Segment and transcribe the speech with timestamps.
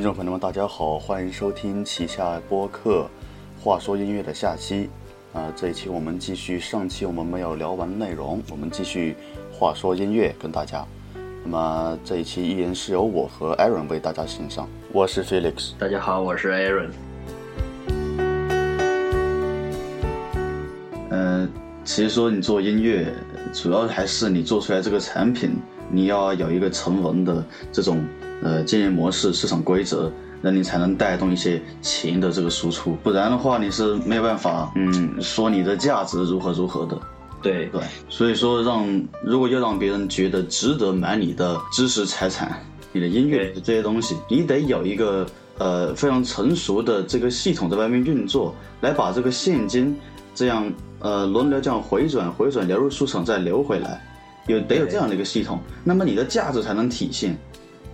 [0.00, 3.06] 听众朋友们，大家好，欢迎收听旗下播客
[3.62, 4.88] 《话说音乐》的下期。
[5.34, 9.14] 啊、这一期我们继续上期我们没有聊完的内容，我们继续
[9.52, 10.86] 话说音乐跟大家。
[11.44, 14.66] 那么这一期依然是由我和 Aaron 为大家献上。
[14.90, 15.72] 我是 Felix。
[15.78, 16.88] 大家好，我是 Aaron。
[21.10, 21.46] 呃，
[21.84, 23.12] 其实说你做音乐，
[23.52, 25.58] 主要还是你做出来这个产品，
[25.90, 28.02] 你要有一个成文的这种
[28.42, 36.98] 呃经营模式、市场规则，那你才能带动一些钱的这个输出，不然的话你是没有办法，嗯，说你的价值如何如何的。
[37.42, 38.86] 对对，所以说让
[39.24, 42.58] 如果要让别人觉得值得买你的知识财产、
[42.92, 45.26] 你的音乐这些东西，你得有一个
[45.56, 49.98] 呃非常成熟的这个系统在外面运作，来把这个现金
[50.34, 54.02] 这样呃轮流这样回转、回转流入市场再流回来，
[54.46, 57.34] 有得有这样的一个系统，那么你的价值才能体现。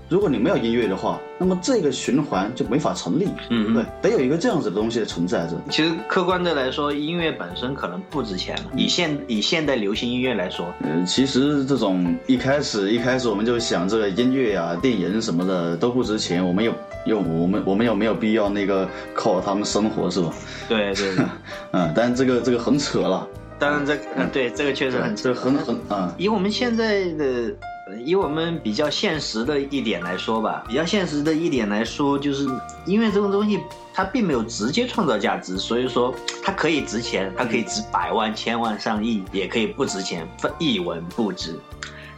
[0.09, 3.29] 如果你没有音乐的话，那么这个循环就没法成立。
[3.51, 5.61] 嗯对，得有一个这样子的东西存在着。
[5.69, 8.65] 其实客观的来说，音乐本身可能不值钱了。
[8.77, 16.73] 以现以现代流行音乐来说，嗯，其实这种一开始一开始我们就想这个音乐啊、电影什么的都不值钱，我们有
[17.05, 20.33] 有我们我们有没有必要那个靠他们生活是吧？
[20.69, 21.25] 对对对。
[21.73, 23.27] 嗯， 但这个这个很扯了，
[23.59, 27.53] 当然这嗯对这个确实很这很很啊，以我们现在的，
[27.95, 32.45] 以我们比较现实的一点来说吧，比较现实的一点来说，就是
[32.84, 33.61] 音乐这种东西，
[33.95, 36.12] 它并没有直接创造价值，所以说
[36.43, 40.27] 它可以值钱，它可以值百万、千万、上亿，也可以不值钱，
[40.59, 41.56] 一文不值。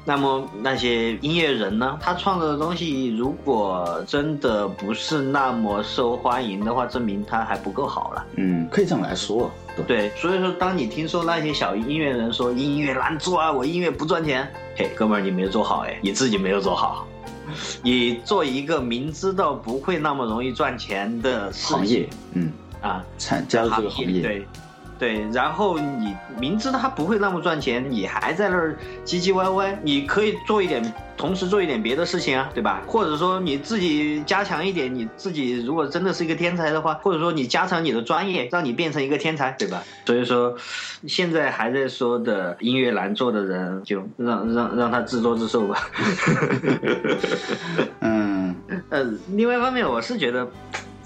[0.06, 1.98] 那么那些音乐人呢？
[2.00, 8.26] 他创造的东西如果真的不是那么受欢迎的话，证明他还不够好了。
[8.36, 9.50] 嗯，可以这样来说，
[9.82, 10.08] 对。
[10.08, 17.06] 对，所以说当你听说那些小音乐人说音乐难做啊，我音乐不赚钱，嘿，哥们儿你没有做好哎，你自己没有做好。
[17.82, 22.52] 你做一个明知道不会那么容易赚钱的行业，嗯。
[22.80, 24.46] 啊，参加入这个行业，对。
[24.98, 30.82] 对，然后你明知他不会那么赚钱，你还在那儿唧唧歪歪，你可以做一点，
[31.16, 32.82] 同时做一点别的事情啊，对吧？
[32.84, 39.84] 或者说你自己加强一点，你自己如果真的是一个天才的话，或者说你加强你的专业，让你变成一个天才，对吧？
[40.04, 40.56] 所以说，
[41.06, 45.78] 现在还在说的音乐难做的人，就让让让他自作自受吧。
[48.00, 48.56] 嗯，
[48.90, 49.04] 呃，
[49.36, 50.48] 另外一方面，我是觉得。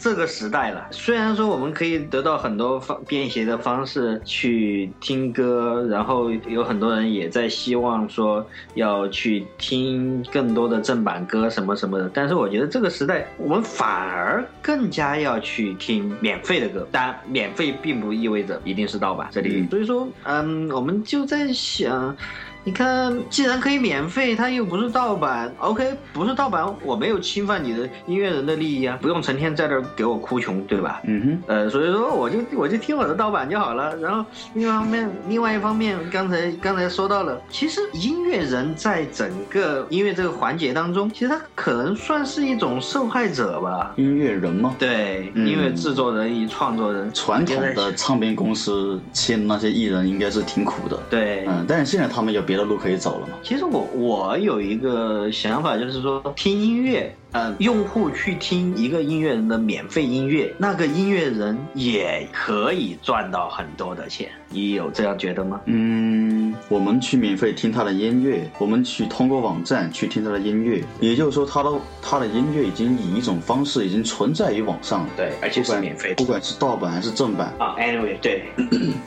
[0.02, 22.16] 这个时代了，虽然说我们可以得到很多方便携的方式去听歌，然后有很多人也在希望说要去听更多的正版歌什么什么的，但是我觉得这个时代我们反而更加要去听免费的歌，当然免费并不意味着一定是盗版，这里所以说，嗯，我们就在想。
[22.64, 31.00] 你看，既然可以免费，它又不是盗版，OK，不是盗版，我没有侵犯你的音乐人的利益啊，不用成天在这给我哭穷，对吧？
[31.02, 33.96] 嗯哼，呃，所以说我就我就听我的盗版就好了。
[33.96, 34.24] 然后
[34.54, 43.92] 另外一方面，另外一方面，刚才刚才说到了，其实音乐人在整个音乐这个环节当中，其实他可能算是一种受害者吧。
[43.96, 44.76] 音乐人吗？
[44.78, 50.96] 对，音乐制作人与创作人，传统的唱片公司签那些艺人应该是挺苦的。
[51.10, 52.40] 对，嗯，但是现在他们有。
[52.52, 53.32] 别的路可以走了吗？
[53.42, 64.28] 其实我我有一个想法，就是说听音乐，呃，用户去听一个音乐人的免费音乐，那个音乐人也可以赚到很多的钱。
[64.50, 65.58] 你有这样觉得吗？
[65.64, 71.70] 嗯，我们去免费听他的音乐，我们去通过网站去听他的音乐，也就是说，他的
[72.02, 75.08] 他的音乐已经以一种方式已经存在于网上了。
[75.16, 77.76] 对，而且是免费，不管是盗版还是正版啊。
[77.78, 78.44] Anyway，对，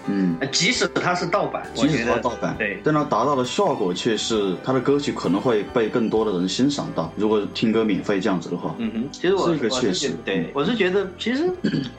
[0.07, 7.13] 嗯，即使他是盗版，即使它盗版，对，但他达到的效果却是他的歌曲可能会被更多的人欣赏到。
[7.15, 11.49] 如果听歌免费这样子的话，嗯哼，其实我这个确实，对，我是觉得其实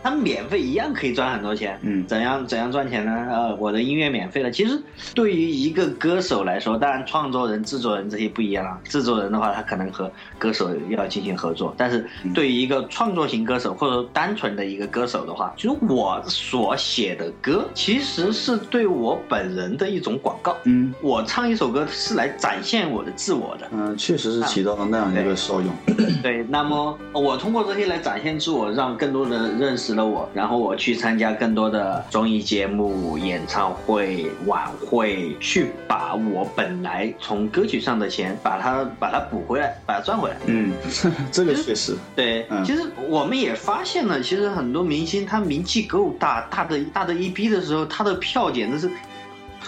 [0.02, 1.78] 他们免费一样可以赚很多钱。
[1.82, 3.12] 嗯，怎样怎样赚钱呢？
[3.30, 4.50] 呃，我的音乐免费了。
[4.50, 4.80] 其实
[5.14, 8.78] 对于一个歌手来说，当然创作人、制作人这些不一样了。
[8.84, 20.56] 制作人的话，他可能和歌手要进行合作，但是对于一个创作型歌手或者说单纯的一个歌手的话，其实我所写的歌，其实是对我本人的一种广告。
[20.64, 23.68] 嗯，我唱一首歌是来展现我的自我的。
[23.72, 25.74] 嗯，确实是起到了那样一个作用。
[26.22, 40.36] 对，那么我通过这些来展现自我，让更多人认识了我，然后我去参加更多的综艺节目、演唱会、晚会，去把我本来从歌曲上的钱，把它把它补回来，把它赚回来。
[40.46, 40.72] 嗯，
[41.32, 41.96] 这个确实。
[42.14, 48.90] 对，其实我们也发现了，其实很多明星他名气够大，大的大的一逼的时候，他的票简直是。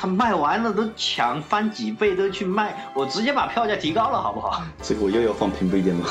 [0.00, 4.62] 他卖完了都抢翻几倍都去卖，我直接把票价提高了，好不好？
[4.80, 6.06] 这个我又要放平杯垫了。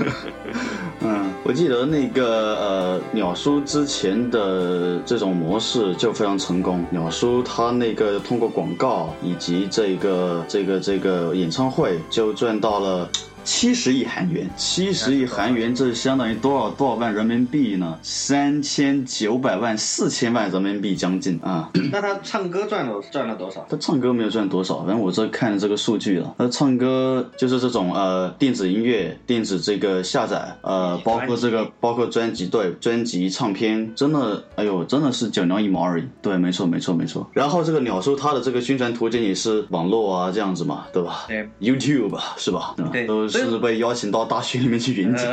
[1.00, 6.84] 嗯，我记得那个呃，鸟叔之前的这种模式就非常成功。
[6.90, 13.08] 鸟叔他那个通过广告以及这个这个这个演唱会就赚到了。
[13.52, 17.98] 七十亿韩元，七十亿韩元，这相当于多少多少万人民币呢？
[18.00, 21.68] 三千九百万，四千万人民币将近啊！
[21.90, 23.66] 那他唱歌赚了赚了多少？
[23.68, 26.32] 他唱歌没有赚多少，反正我这看这个数据了。
[26.38, 36.04] 他唱歌就是这种呃电子音乐、电子这个下载，呃，包括这个包括专辑对专辑唱片，真的，哎呦，真的是九牛一毛而已。
[36.22, 37.28] 对，没错，没错，没错。
[37.32, 41.24] 然后这个鸟叔他的这个宣传途径也是网络啊这样子嘛，对吧？
[41.26, 42.76] 对，YouTube 是吧？
[42.92, 43.28] 对，都。
[43.39, 45.24] 是被邀请到大学里面去演讲，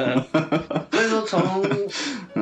[0.92, 1.64] 所以说从，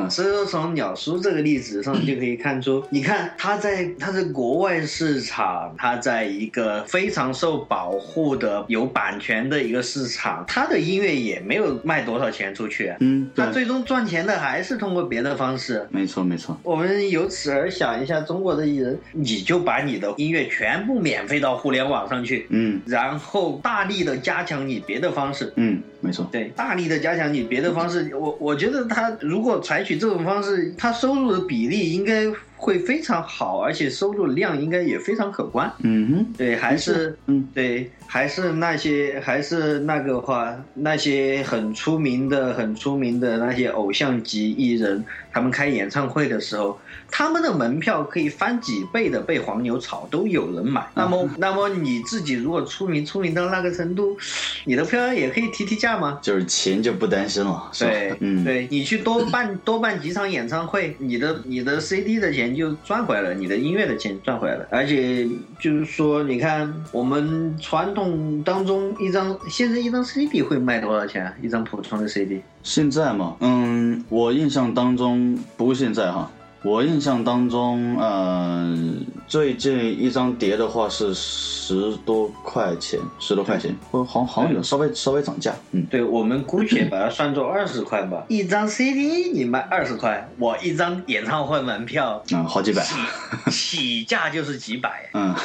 [0.10, 16.58] 所以说从鸟叔这个例子上就可以看出，你看他在他在国外市场，他在一个非常受保护的有版权的一个市场，他的音乐也没有卖多少钱出去，嗯，他最终赚钱的还是通过别的方式，没错没错。
[16.64, 25.45] 我们由此而想一下，中国的艺人，你就把你的音乐全部免费到互联网上去，嗯，然后大力的加强你别的方式。
[25.56, 32.26] 嗯，没错，对，大力的加强你别的方式，我我觉得他如果采取这种方式，他收入的比例应该
[32.66, 35.72] 会非常好，而且收入量应该也非常可观。
[35.84, 46.80] 嗯哼，对，还是嗯，对，还是那些，还是那个话，那些很出名的、很出名的那些偶像级艺人，他们开演唱会的时候。
[47.12, 50.86] 他们的门票可以翻几倍的被黄牛炒，都有人买。
[50.96, 54.18] 那么，那么你自己如果出名，出名到那个程度，
[54.66, 56.18] 你的票也可以提提价吗？
[56.24, 64.68] 就是钱就不担心了，对，嗯，对你去多办多办几场演唱会，你的你的 CD 的钱就赚回来了，你的音乐的钱赚回来了。
[64.72, 65.28] 而且
[65.60, 71.34] 就是说，你看我们传统当中一张现在一张 CD 会卖多少钱？
[71.42, 72.42] 一张普通的 CD？
[72.64, 76.32] 现在嘛，嗯，我印象当中不过现在哈。
[76.66, 85.54] 我印象当中，嗯，最近一张碟的话是十多块钱，十多块钱，或好好像有稍微稍微涨价。
[85.74, 88.26] 嗯，对，我们姑且把它算作二十块吧。
[88.30, 92.84] 一张 CD 你卖二十块，我一张演唱会门票，嗯，好几百，
[93.52, 95.08] 起价就是几百。
[95.14, 95.36] 嗯，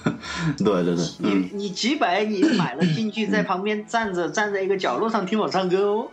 [0.64, 6.08] 对对对，你你几百你买了进去，在旁边站着站在一个角落上听我唱歌哦，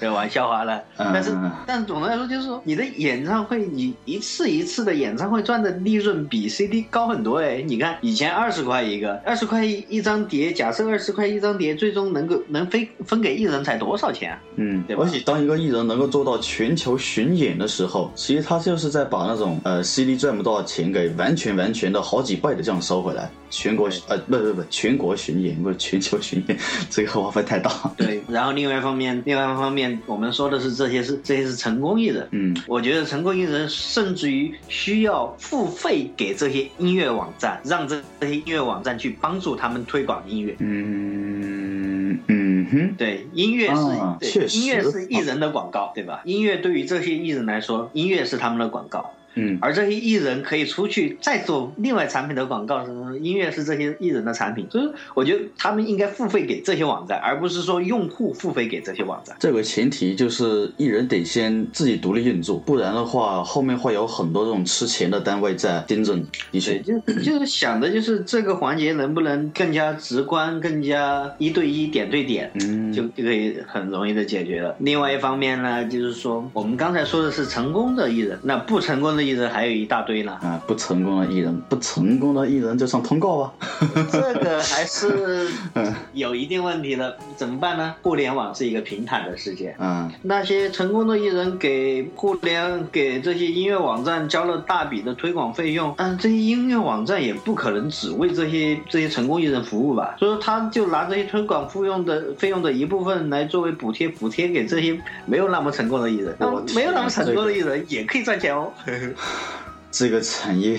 [0.00, 0.82] 开玩笑话了。
[0.96, 3.09] 但是但总的来说就是说你的演。
[3.10, 7.60] 演唱会，你一次一次的演唱会赚的利润比 CD 高很多哎！
[7.66, 14.38] 你看以前二十块一个，二十块一张碟，假设二十块一张碟，最终能够能分分给艺人才多少钱啊？
[14.56, 23.28] 嗯，对而且当一个艺人能够做到全球巡演的时候，其实他就是在把那种呃 CD 赚不到的钱给完全完全的好几倍的这样收回来。
[23.52, 26.56] 全国呃不不不全国巡演不是全球巡演，
[26.88, 27.72] 这个花费太大。
[27.96, 32.28] 对，然后另外一方面，另外一方面，我们说的是这些是这些是成功艺人。
[32.30, 32.99] 嗯，我觉得。
[33.04, 40.56] 成功艺人甚至于需要付费给这些音乐网站，让这这些音乐网站去帮助他们推广音乐。
[40.58, 43.82] 嗯嗯哼，对，音乐是，
[44.20, 46.22] 对，音乐是艺人的广告，对吧？
[46.24, 49.12] 音乐对于这些艺人来说，音乐是他们的广告。
[49.34, 59.36] 嗯，而这些艺人可以出去再做另外产品的广告，什么音乐是这些艺人的产品，所以我觉得他们应该付费给这些网站，而不是说用户付费给这些网站。
[59.38, 66.26] 这个前提就是艺人得先自己独立运作，不然的话后面会有很多这种吃钱的单位在盯着你。
[66.60, 74.74] 对，就就是想的就是这个环节能不能更加直观、更加一对一、点对点，嗯，就就可以很容易的解决了。
[74.80, 79.20] 另外一方面呢，就是说我们刚才说的是成功的艺人，那不成功的。
[79.20, 80.60] 艺人还有一大堆呢啊！
[80.66, 83.52] 不成功的艺人，不成功的艺人就上通告吧。
[84.12, 85.48] 这个还是
[86.12, 87.94] 有一定问题的，怎么办呢？
[88.02, 100.14] 互联网是一个平坦的世界，嗯，那些成功的艺人给互联给这些音乐网站交了大笔的推广费用，嗯，这些音乐网站也不可能只为这些这些成功艺人服务吧？
[100.18, 106.36] 所以说，他就拿这些推广费用的费用的一部分来作为补贴，补贴给这些没有那么成功的艺人。
[106.74, 108.72] 没有那么成功的艺人也可以赚钱哦。
[109.90, 110.78] 这个产业，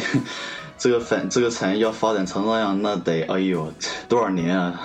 [0.82, 3.72] 这个粉这个产业要发展成那样，那得哎呦
[4.10, 4.82] 多少年啊！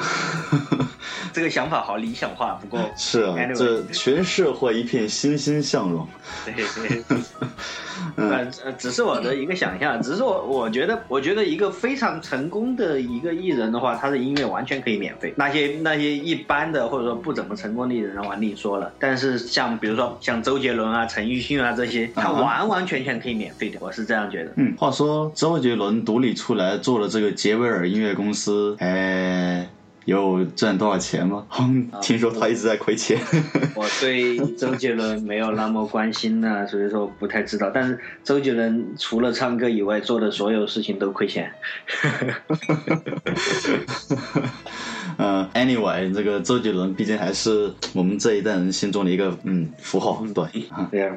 [1.33, 6.07] 这个想法好理想化，不过是啊，这全社会一片欣欣向荣。
[6.45, 7.03] 对对，
[8.17, 8.45] 呃，
[8.79, 15.33] 只是我的一个想象，只是我我觉得，我觉得一个非常成功的一个艺人的话，他的音乐完全可以免费。
[15.37, 18.93] 那些那些一般的或者说不怎么成功的艺人的话，另说了。
[18.99, 24.53] 但是像比如说像周杰伦啊、陈奕迅啊这些，他完完全全可以免费的，我是这样觉得。
[24.57, 29.69] 嗯，话说周杰伦独立出来做了这个杰威尔音乐公司，哎。
[30.07, 31.45] 有赚多少钱吗？
[32.01, 33.19] 听说他一直在亏钱。
[33.75, 37.73] 我对周杰伦没有那么关心呢， 所以说不太知道。
[37.75, 41.51] 但是周杰伦除了唱歌以外，做的所有事情都亏钱。
[45.19, 50.45] 嗯， Anyway，这个周杰伦毕竟还是我们这一代人心中的一个嗯符号，对，
[50.89, 51.17] 对啊。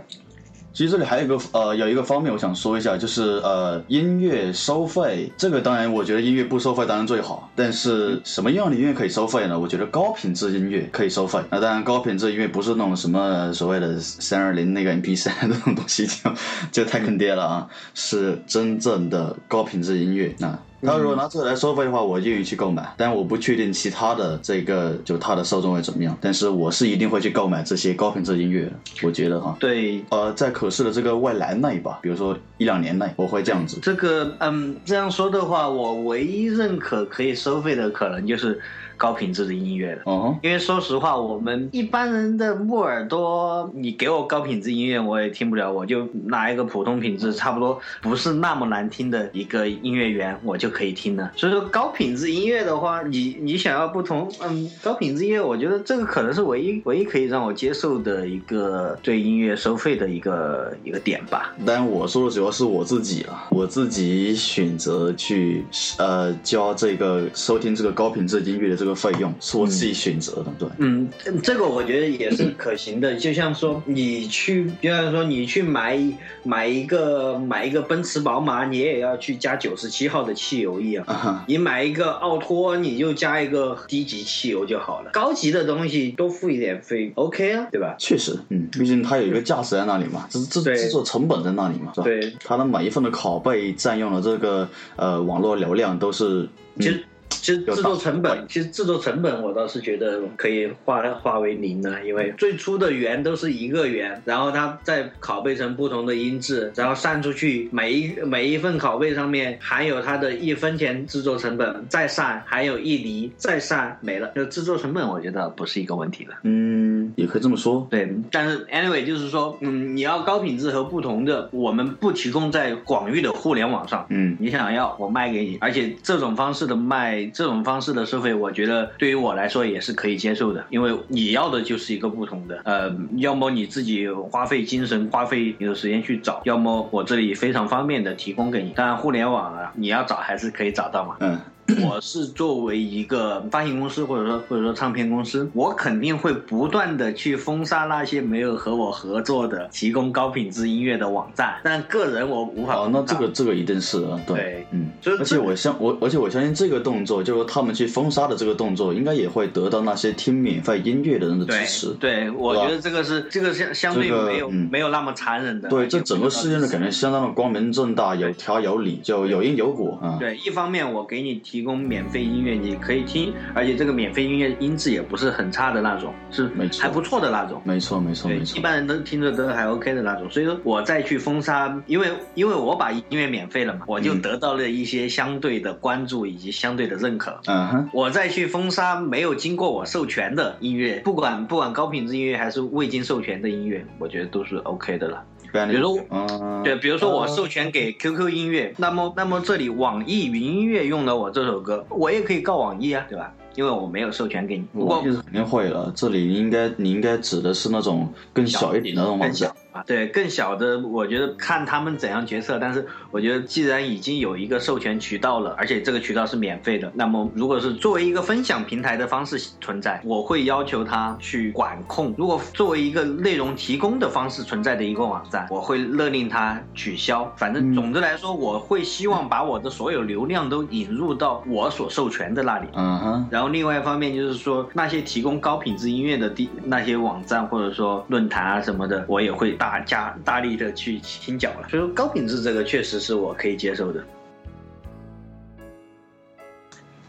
[0.71, 7.49] 其实这里还有一个呃，有一个方面我想说一下，就是呃，音乐收费这个，当然我觉得音乐不收费当然最好。
[7.55, 9.59] 但是什么样的音乐可以收费呢？
[9.59, 11.39] 我觉得高品质音乐可以收费。
[11.49, 16.31] 那当然，高品质音乐不是那种什么所谓的三二零那个 MP 三 那种东西，就
[16.71, 17.67] 就太坑爹了啊！
[17.93, 20.57] 是真正的高品质音乐那。
[20.81, 26.17] 他如果拿这个来收费的话，我愿意去购买，但我不确定其他的这个就他的受众会怎么样。
[26.21, 28.71] 但是我是一定会去购买这些高品质音乐，
[29.03, 29.55] 我觉得哈。
[29.59, 33.79] 对，呃，在可视的这个未来内吧，比如说一两年内，我会这样子。
[33.81, 38.59] 这个，嗯，这样说的话，我唯一认可可以收费的可能就是。
[38.99, 51.31] 高品质的音乐的，哦，因为说实话，我们一般人的木耳朵，你给我高品质音乐，我也听不了，我就拿一个普通品质，差不多不是那么难听的一个音乐源，我就可以听了。
[51.37, 61.55] 所以说，高品质音乐的话，你你想要不同，嗯，高品质音乐，我觉得这个可能是唯一唯一可以让我接受的一个对音乐收费的一个一个点吧。
[61.65, 65.63] 但我说的主要是我自己啊，我自己选择去
[65.97, 68.88] 呃交这个收听这个高品质音乐的这个。
[68.93, 71.09] 费用是我自己选择的，对，嗯，
[71.43, 73.15] 这个我觉得也是可行的。
[73.15, 75.99] 就像说你去，就像说你去买
[76.43, 81.05] 买一个买一个奔驰宝马，你也要去加九十七号的汽油一样。
[81.47, 85.11] 你买一个奥拓，你就加一个低级汽油就好了。
[85.11, 87.95] 高级的东西多付一点费，OK 啊，对吧？
[87.97, 92.03] 确实，嗯，毕竟它有一个价值在那里嘛，制制制作成本在那里嘛，是吧？
[92.03, 97.03] 对，它的每一份的拷贝占用了这个呃网络流量都是，其实。
[97.41, 116.35] 其实制作成本，其实制作成本我倒是觉得可以化化为零的，因为最初的圆都是一个圆，然后它再拷贝成不同的音质，然后散出去，每一每一份拷贝上面含有它的一分钱制作成本，再散还有一厘，再散没了，就制作成本我觉得不是一个问题了。
[116.43, 117.87] 嗯，也可以这么说。
[117.89, 124.05] 对，但是 anyway 就是说，嗯，你要高品质和不同的，我们不提供在广域的互联网上。
[124.09, 127.28] 嗯，你想要我卖给你，而且这种方式的卖。
[127.29, 138.71] 这种方式的收费，我觉得对于我来说也是可以接受的，因为你要的就是一个不同的，呃，要么你自己花费精神、花费你的时间去找，要么我这里非常方便的提供给你。
[138.71, 141.15] 当然，互联网啊，你要找还是可以找到嘛。
[141.19, 141.39] 嗯。
[141.87, 151.59] 我是作为一个发行公司，或者说或者说唱片公司，我肯定会不断的去封杀那些没有和我合作的提供高品质音乐的网站。
[151.63, 152.75] 但个人我无法。
[152.75, 161.93] 哦，那这个这个一定是啊，对，嗯，而且我相我而且我相信这个动作，就是他们去封杀的这个动作，应该也会得到那些听免费音乐的人的支持。
[161.99, 165.69] 对，我觉得这个是这个相相对没有没有那么残忍的。
[165.69, 170.17] 对，这整个事件的感觉相当的光明正大，有条有理，就有因有果啊。
[170.19, 171.59] 对，一方面我给你提。
[171.59, 177.61] 提供免费音乐，你可以听，而且这个免费音乐音质也不是很差的那种，是还不错的那种。
[177.65, 178.57] 没错，没错，没错。
[178.57, 180.29] 一般人都听着都还 OK 的那种。
[180.29, 187.39] 所以说我再去封杀，因为因为我把音乐免费了嘛，我就得到了一些相对的关注以及相对的认可。
[187.45, 187.89] 嗯哼。
[187.93, 195.23] 我再去封杀没有经过我授权的音乐，不管不管高品质音乐还是未经授权的音乐，我觉得都是 OK 的了。
[195.51, 203.33] 比如说，对，比如说我授权给 QQ 音乐，那么，那么这里网易云音乐用了我这首歌，我也可以告网易啊，对吧？
[203.55, 204.65] 因为我没有授权给你。
[204.73, 209.51] 网易是肯定会了，这里应该你应该指的是那种更小一点的那种网站。
[209.79, 212.59] 啊，对，更小的，我觉得看他们怎样决策。
[212.59, 222.13] 但是我觉得，既然已经有一个授权渠道了，而且这个渠道是免费的，那么如果是作为一个分享平台的方式存在，我会要求他去管控。
[222.17, 227.31] 如果作为一个内容提供的方式存在的一个网站，我会勒令他取消。
[227.37, 232.67] 反正总的来说，我会希望把我的所有流量都引入到我所授权的那里。
[232.73, 233.27] 嗯哼。
[233.29, 239.59] 然后另外一方面就是说，那些提供高品质音乐的地那些网站或者说论坛啊什么的，我也会。
[239.59, 244.01] 大加大力的去清缴了，所以说高品质这个确实是我可以接受的。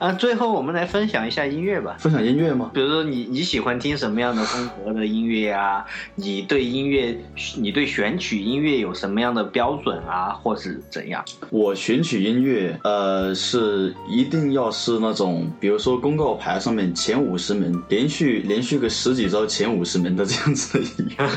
[0.00, 1.94] 啊，最后我们来分享一下音乐吧。
[2.00, 2.70] 分享音乐吗？
[2.72, 5.84] 比如说你你喜欢听什么样的风格的音乐啊？
[6.14, 7.14] 你对音乐，
[7.58, 11.22] 你对选取音乐有什么样的标准啊，或是怎样？
[11.50, 21.28] 我选取音乐，呃，是一定要是那种，比如说公告牌上面前五十名，连续连续个十几周前五十名的这样子的音乐。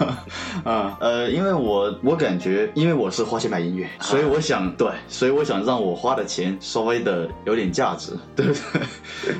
[0.64, 8.54] 啊，呃，因为我我感觉，因为我是花钱买音乐，所以我想对，所以我想让我花的钱稍微的有点价值，对不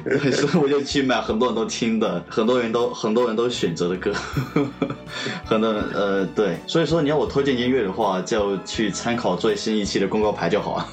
[0.04, 0.19] 对？
[0.19, 4.12] 对，所以我就去买很多人都听的，很多人都很多人都选择的歌，
[5.45, 10.87] 很多人呃对，所以说你要我推荐音乐的话，就去参考最新一期的公告牌就好了。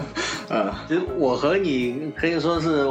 [1.17, 2.85] 我和你可以说是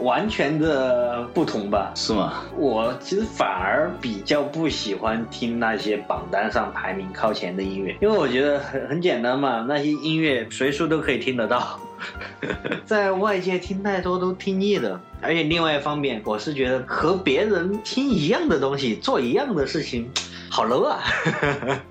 [0.00, 1.92] 完全的不同吧？
[1.94, 2.44] 是吗？
[2.56, 11.78] 我其实反而比较不喜欢听那些榜单上排名靠前的音乐，因为我觉得很很简单嘛，那些音乐随处都可以听得到，
[12.84, 15.00] 在外界听太多都听腻了。
[15.20, 20.10] 而且另外一方面，我是觉得和别人听一样的东西，做一样的事情。
[20.50, 21.02] 好 low 啊！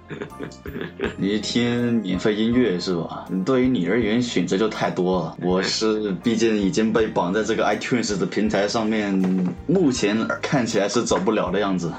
[1.18, 3.26] 你听免费音乐是吧？
[3.44, 5.36] 对于你而言选择就太多了。
[5.42, 9.14] 我是毕竟已经被绑在这个 iTunes 的平台上面，
[9.68, 11.92] 目前看起来是走不了的样子。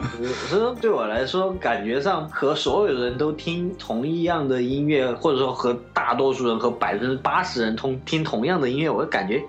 [0.48, 9.42] 所以说对我来说，感觉上和所有人都听同一样的音乐，或者说和大多数人和百分之八十人同听同样的音乐，我感觉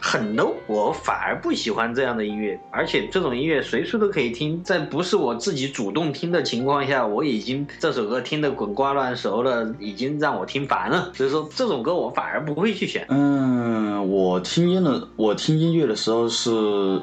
[0.00, 0.54] 很 low。
[0.66, 5.34] 我反而不喜欢这样的音乐，而且这种音乐随处都可以听，在不是我。
[5.44, 11.10] 自己主动听的情况下，我已经这首歌听得滚瓜烂熟了，已经让我听烦了。
[11.12, 13.04] 所以说这种歌我反而不会去选。
[13.10, 16.50] 嗯，我听音的，我听音乐的时候是，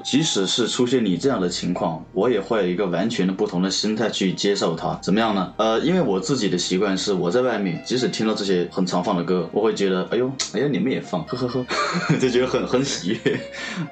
[0.04, 4.98] 即使是出现你这样的情况，我也会有一个完全的不同的心态去接受它。
[5.04, 5.54] 怎么样呢？
[5.58, 11.66] 呃，因为我自己的习惯是，我在外面即使听到这些很常放的歌，我会觉得，哎呦，哎呀，你们也放，呵呵呵，
[12.20, 13.40] 就觉得很很喜悦。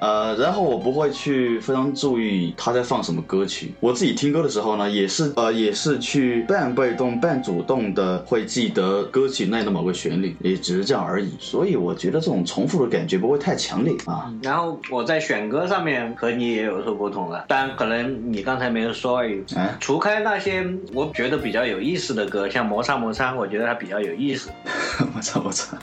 [0.00, 4.40] 呃，然后我不会去非常注意他在放什么歌曲，我自己听歌。
[4.40, 11.28] 的时候呢，也是呃，也是去半被动半主动的会记得歌曲内的某个旋律，也只是这样而已。
[11.38, 14.32] 所以我觉得这种重复的感觉不会太强烈啊。
[14.40, 19.42] 然后我在选歌上面和你也有所不同了，但可能你刚才没有说而已。
[19.56, 24.50] 哎，除开那些我觉得比较有意思的歌，像摩擦摩擦，我觉得它比较有意思。
[25.12, 25.76] 摩擦摩擦。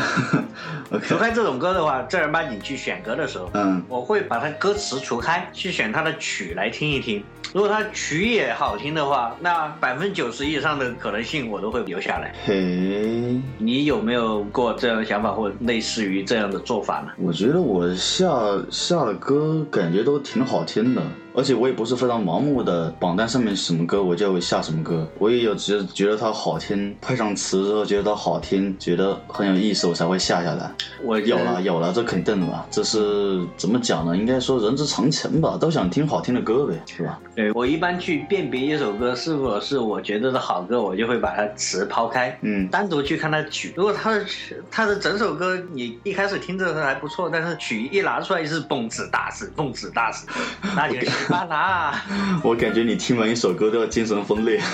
[1.02, 7.22] 除开这种歌的话，正儿八经去选歌的时候，嗯，我会把它歌词除开，去选它的曲来听一听。
[7.52, 12.32] 如果它曲也好听的话，那百分之九十以上的可能性我都会留下来。
[12.44, 17.12] 嘿，你有没有过这样的想法或类似于这样的做法呢？
[17.18, 18.28] 我觉得我下
[18.70, 21.02] 下的歌感觉都挺好听的。
[21.34, 30.70] 而且我也不是非常盲目的，榜单上面什么歌我就会下什么歌，我也有觉觉得它好听，配上词之后觉得它好听，觉得很有意思，我才会下下来。
[31.02, 32.66] 我有了有了，这肯定的吧？
[32.70, 34.16] 这是怎么讲呢？
[34.16, 37.18] 应该说人之常情吧，都想听好听的歌呗，是吧？
[37.36, 43.72] 对我一般去辨别一首歌是否是我觉得的好歌，我就会把它词抛开，嗯，单独去看它曲。
[43.76, 44.24] 如果它的
[44.70, 50.26] 它的整首歌你一开始听着还不错，但是曲一拿出来就是蹦子大死，蹦子大死，
[50.74, 50.98] 那就。
[51.28, 51.94] 巴拉，
[52.42, 54.60] 我感觉你听完一首歌都要精神分裂。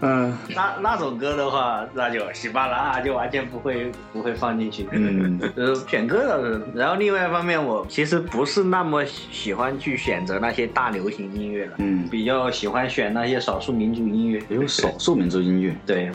[0.00, 4.86] 嗯，那那种歌的话，那就喜巴拉，就完全不会不会放进去。
[4.92, 6.60] 嗯， 就是选歌的。
[6.74, 11.72] 然后另外一方面，我其实不是那么喜欢去选择那些大流行音乐了。
[11.78, 14.42] 嗯，比较喜欢选那些少数民族音乐。
[14.50, 15.74] 有少数民族音乐？
[15.86, 16.10] 对。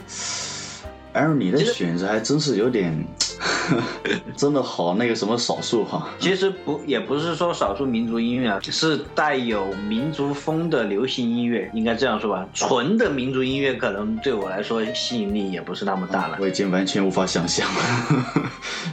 [1.12, 2.94] 而你的选择还真是有点，
[4.36, 6.10] 真的好那个什么少数哈。
[6.20, 12.48] 其实不也不是说少数民族音乐啊，是带有民族风的流行音乐，应该这样说吧。
[12.54, 16.38] 纯的民族音乐可能对我来说吸引力也不是那么大了。
[16.40, 17.82] 我已经完全无法想象了，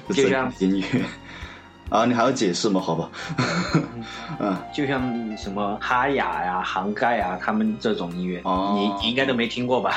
[0.14, 0.86] 就像音乐。
[1.88, 2.80] 啊，你还要解释吗？
[2.80, 3.10] 好吧，
[4.40, 5.00] 嗯， 就像
[5.36, 8.42] 什么哈雅呀、杭盖啊，他们这种音乐，
[8.74, 9.92] 你你应该都没听过吧？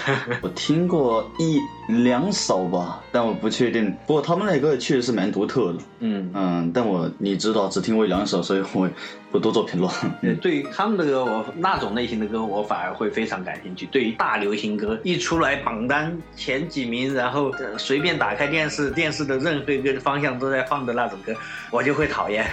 [0.42, 3.94] 我听过一两首吧，但我不确定。
[4.06, 8.88] 不过他们那个确实是蛮独特的，嗯嗯，但我你知道只听过一两首，所以我。
[9.34, 9.92] 不多做评论。
[10.40, 13.84] 对于他们的歌，我那种类型的歌，我反而会非常感兴趣。
[13.86, 21.34] 对于大流行歌一出来榜单前几名，然后随便打开电视，电视的任何一个方向都在放的那种歌，
[21.72, 22.48] 我就会讨厌。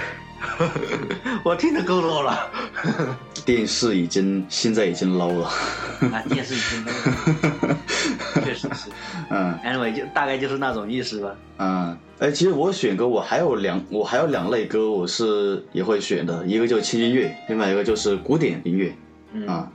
[1.45, 2.49] 我听的够多了。
[3.45, 5.45] 电视已经现在已经 low 了。
[6.11, 7.77] 啊，电视已经 low 了。
[8.69, 8.89] 是。
[9.29, 11.35] 嗯，anyway 就大概就是那种意思吧。
[11.57, 11.97] 嗯。
[12.19, 18.93] 哎，其实我选歌，我还有两，我还有两类歌，我是也会选的，一个就是轻音乐，另外一个就是古典音乐，
[19.47, 19.67] 啊，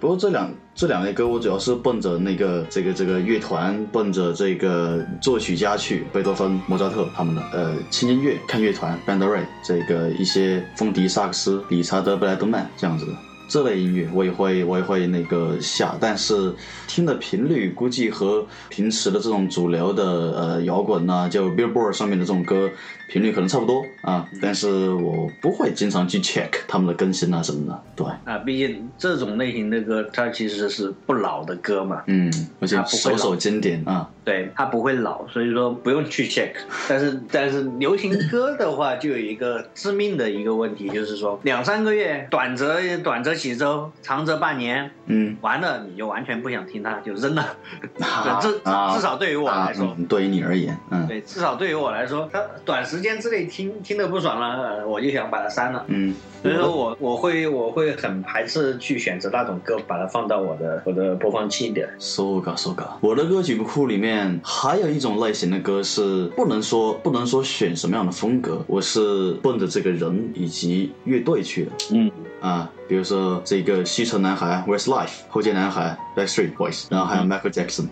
[0.00, 13.12] 不过这两这两类歌，我主要是奔着那个这个这个乐团，奔着这个作曲家去，贝多芬、莫扎特他们的呃轻音乐，看乐团，Band r a 这个一些风笛、萨克斯，理查德·布莱德曼这样子的。
[13.46, 16.52] 这类音乐我也会我也会那个下，但是
[16.88, 22.70] 听的频率估计和平时的这种主流的呃摇滚呐，就 Billboard 上面的这种歌
[23.10, 24.26] 频率可能差不多啊。
[24.40, 27.82] 但是我不会经常去 check 他们的更新啊什么的。
[27.94, 32.02] 对啊，毕竟这种类型的歌它其实是不老的歌嘛。
[32.06, 34.08] 嗯，而且首首经典啊。
[34.24, 36.52] 对，它不会老，所以说不用去 check。
[36.88, 43.33] 但是但是流行歌的话，就有一个致命的一个问题，就是说两三个月，短则短则。
[43.34, 47.56] 几周，长则半年，嗯，完了你就完全不想听它，就扔了。
[48.40, 55.84] 至至少对于我来说，对于你而言，嗯，对，至少对于我来说，它短时间之内听听的不爽了，我就想把它删了。
[55.88, 61.84] 嗯，所以说我我会我会很排斥去选择那种歌，把它放到我的我的播放器里。
[61.98, 71.72] so 嘎 so 嘎，我的歌曲库里面还有一种类型的歌是不能说不能说选什么样的风格，我是奔着这个人以及乐队去的。
[71.92, 72.10] 嗯。
[72.44, 77.86] 啊，比如说这个西城男孩 Westlife，后街男孩 Backstreet Boys，然后还有 Michael Jackson，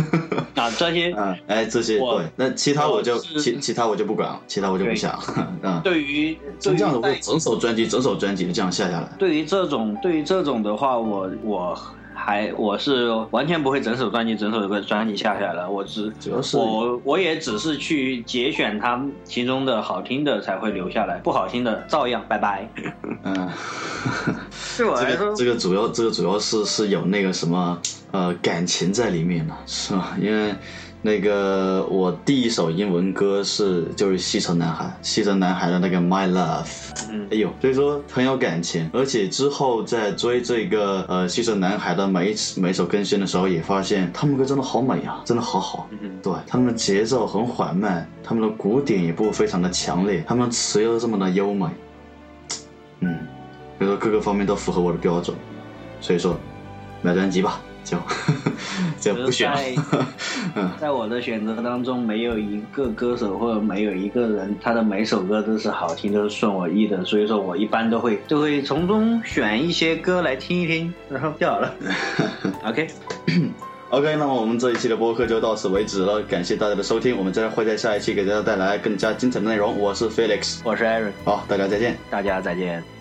[0.56, 5.12] 啊 这些，啊哎这些对，那其他我就其其他我就不管了，其他我就不想，
[5.62, 5.82] 啊。
[5.84, 9.08] 对于这样的会整首专辑整首专辑的这样下下来。
[9.18, 11.78] 对于这种对于这种的话，我我。
[12.24, 22.68] 还我是完全不会整首专辑整首歌专辑下下来，我只主要是我我也只是去节选它其中的好听的才会留下来，不好听的照样拜拜。
[23.24, 23.48] 嗯，
[24.76, 27.78] 对我来说，这个主要这个主要是是有那个什么
[28.10, 30.16] 呃感情在里面的，是吧？
[30.20, 30.54] 因为。
[31.02, 51.66] 那个我第一首英文歌是就是西城男孩，西城男孩的那个 My Love，嗯，哎呦，所以说很有感情，而且之后在追这个呃西城男孩的每一次每首更新的时候，也发现他们歌真的好美啊，真的好好，嗯，对，他们的节奏很缓慢，他们的鼓点也不非常的强烈，他们词又这么的优美，
[53.00, 53.18] 嗯，
[53.78, 55.34] 所以说各个方面都符合我的标准，
[55.98, 56.38] 所以说
[57.00, 57.58] 买专辑吧。
[57.84, 57.98] 就
[58.98, 59.50] 就不选。
[60.80, 67.04] 在我的选择当中，没有一个歌手或者没有一个人，他的每首歌都是好听，都是顺我意的。
[67.04, 71.72] 所以说我一般都会都会从中选一些歌来听一听，然后就好了。
[72.64, 76.22] OK，OK， 那么我们这一期的播客就到此为止了。
[76.22, 79.78] 感谢大家的收听，我们将会在下一期给大家带来更加精彩的内容。
[79.78, 82.99] 我是 Felix，我是 Aaron，好，大家再见，大家再见。